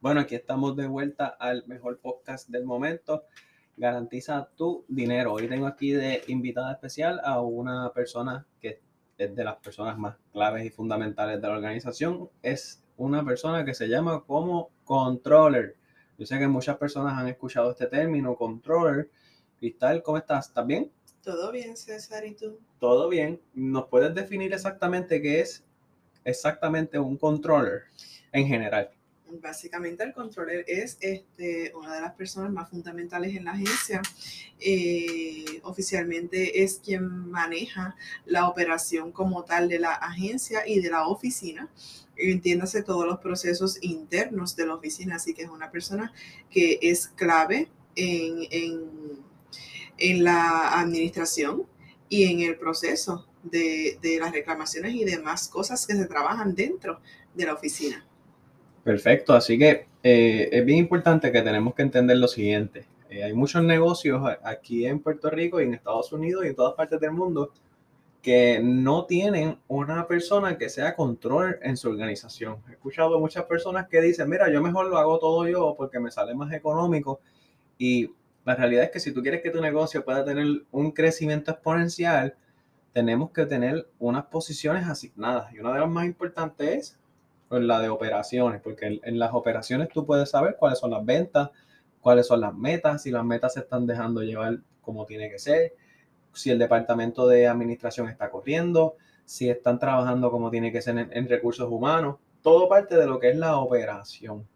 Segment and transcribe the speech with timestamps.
[0.00, 3.24] Bueno, aquí estamos de vuelta al mejor podcast del momento.
[3.76, 5.32] Garantiza tu dinero.
[5.32, 8.80] Hoy tengo aquí de invitada especial a una persona que
[9.18, 12.30] es de las personas más claves y fundamentales de la organización.
[12.42, 15.74] Es una persona que se llama como controller.
[16.16, 19.10] Yo sé que muchas personas han escuchado este término, controller.
[19.58, 20.46] Cristal, ¿cómo estás?
[20.46, 20.92] ¿Estás bien?
[21.24, 22.60] Todo bien, César, ¿y tú?
[22.78, 23.40] Todo bien.
[23.52, 25.64] ¿Nos puedes definir exactamente qué es
[26.22, 27.82] exactamente un controller
[28.30, 28.92] en general?
[29.30, 34.00] Básicamente el controller es este, una de las personas más fundamentales en la agencia.
[34.58, 37.94] Eh, oficialmente es quien maneja
[38.24, 41.68] la operación como tal de la agencia y de la oficina.
[42.16, 46.12] Entiéndase todos los procesos internos de la oficina, así que es una persona
[46.50, 48.90] que es clave en, en,
[49.98, 51.66] en la administración
[52.08, 57.00] y en el proceso de, de las reclamaciones y demás cosas que se trabajan dentro
[57.34, 58.04] de la oficina.
[58.84, 62.86] Perfecto, así que eh, es bien importante que tenemos que entender lo siguiente.
[63.10, 66.74] Eh, hay muchos negocios aquí en Puerto Rico y en Estados Unidos y en todas
[66.74, 67.52] partes del mundo
[68.22, 72.58] que no tienen una persona que sea control en su organización.
[72.68, 76.10] He escuchado muchas personas que dicen, mira, yo mejor lo hago todo yo porque me
[76.10, 77.20] sale más económico.
[77.78, 78.10] Y
[78.44, 82.34] la realidad es que si tú quieres que tu negocio pueda tener un crecimiento exponencial,
[82.92, 85.52] tenemos que tener unas posiciones asignadas.
[85.54, 86.98] Y una de las más importantes es
[87.48, 91.50] pues, la de operaciones, porque en, las operaciones tú puedes saber cuáles son las ventas,
[92.00, 95.74] cuáles son las metas, si las metas se están dejando llevar como tiene que ser,
[96.32, 101.28] si el departamento de administración está corriendo, si están trabajando como tiene que ser en,
[101.28, 104.46] recursos humanos, todo parte de lo que es la operación.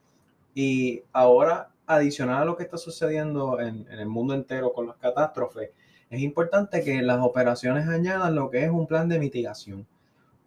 [0.55, 4.97] Y ahora, adicional a lo que está sucediendo en, en el mundo entero con las
[4.97, 5.71] catástrofes,
[6.11, 9.87] es importante que las operaciones añadan lo que es un plan de mitigación.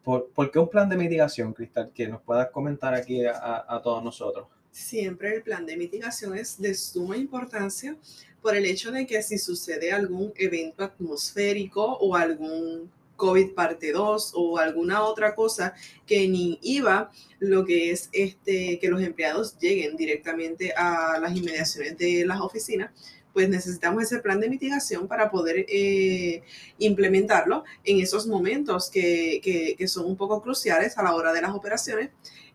[0.05, 1.91] ¿Por, qué un plan de mitigación, Cristal?
[1.91, 4.47] Que nos puedas comentar aquí a, todos nosotros.
[4.69, 7.97] Siempre el plan de mitigación es de suma importancia
[8.39, 14.33] por el hecho de que si sucede algún evento atmosférico o algún COVID parte 2
[14.35, 15.73] o alguna otra cosa
[16.05, 21.97] que ni iba lo que es este que los empleados lleguen directamente a las inmediaciones
[21.97, 22.91] de las oficinas,
[23.35, 26.41] pues necesitamos ese plan de mitigación para poder eh,
[26.77, 32.11] implementarlo en esos momentos que, son un poco cruciales a la hora de las operaciones.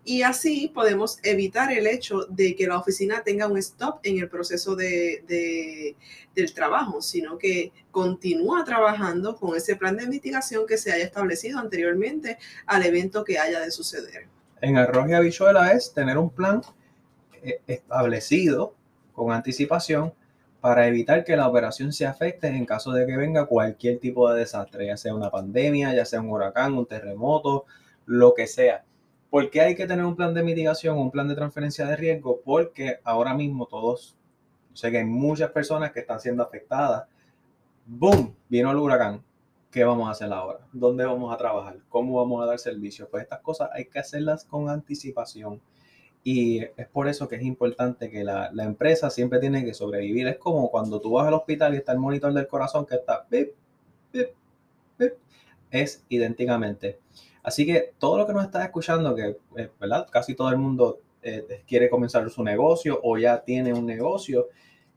[0.07, 4.31] Y así podemos evitar el hecho de que la oficina tenga un stop en el
[4.31, 5.95] proceso de,
[6.35, 11.59] del trabajo, sino que continúa trabajando con ese plan de mitigación que se haya establecido
[11.59, 14.29] anteriormente al evento que haya de suceder.
[14.63, 16.63] En arroz y habichuela es tener un plan
[17.43, 18.75] eh, establecido
[19.13, 20.15] con anticipación
[20.60, 24.41] para evitar que la operación se afecte en caso de que venga cualquier tipo de
[24.41, 27.65] desastre, ya sea una pandemia, ya sea un huracán, un terremoto,
[28.06, 28.84] lo que sea.
[29.31, 32.41] ¿Por qué hay que tener un plan de mitigación, un plan de transferencia de riesgo?
[32.44, 34.16] Porque ahora mismo todos,
[34.75, 37.04] sé que hay muchas personas que están siendo afectadas.
[37.87, 38.34] ¡Boom!
[38.48, 39.22] Vino el huracán.
[39.71, 40.66] ¿Qué vamos a hacer ahora?
[40.72, 41.78] ¿Dónde vamos a trabajar?
[41.88, 43.09] ¿Cómo vamos a dar servicio?
[43.09, 45.60] Pues estas cosas hay que hacerlas con anticipación.
[46.23, 50.29] Y es por eso que es importante que la, empresa siempre tiene que sobrevivir.
[50.29, 53.27] Es como cuando tú vas al hospital y está el monitor del corazón que está
[55.71, 56.99] es idénticamente.
[57.43, 60.07] Así que todo lo que nos está escuchando, que eh, ¿verdad?
[60.11, 64.49] casi todo el mundo eh, quiere comenzar su negocio o ya tiene un negocio,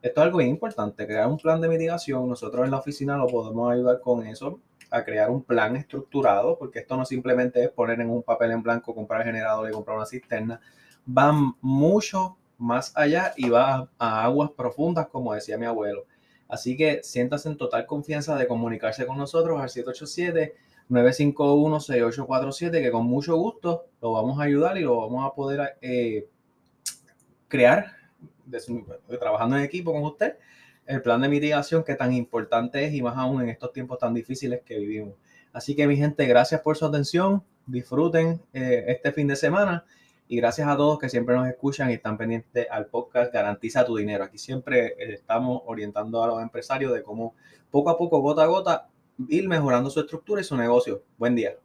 [0.02, 2.28] esto es algo bien importante, crear un plan de mitigación.
[2.28, 4.60] Nosotros en la oficina lo podemos ayudar con eso,
[4.92, 8.62] a crear un plan estructurado, porque esto no simplemente es poner en un papel en
[8.62, 10.60] blanco, comprar el generador y comprar una cisterna
[11.08, 16.06] va mucho más allá y va a, aguas profundas, como decía mi abuelo.
[16.47, 19.69] Así que siéntase en total confianza de comunicarse con nosotros al
[20.90, 26.28] 787-951-6847, que con mucho gusto lo vamos a ayudar y lo vamos a poder eh,
[27.47, 27.94] crear,
[29.19, 30.38] trabajando en equipo con usted,
[30.86, 34.13] el plan de mitigación que tan importante es y más aún en estos tiempos tan
[34.13, 35.16] difíciles que vivimos.
[35.53, 39.86] Así que mi gente, gracias por su atención, disfruten eh, este fin de semana
[40.34, 43.96] y gracias a todos que siempre nos escuchan y están pendientes al podcast Garantiza tu
[43.96, 44.24] dinero.
[44.24, 47.36] Aquí siempre eh, estamos orientando a los empresarios de cómo
[47.69, 48.90] poco a poco, gota a gota,
[49.28, 51.04] ir mejorando su estructura y su negocio.
[51.19, 51.56] Buen día.